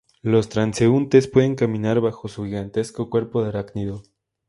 Los 0.23 0.49
transeúntes 0.49 1.27
pueden 1.27 1.53
caminar 1.53 2.01
bajo 2.01 2.27
su 2.27 2.43
gigantesco 2.45 3.07
cuerpo 3.11 3.43
de 3.43 3.49
arácnido. 3.49 4.01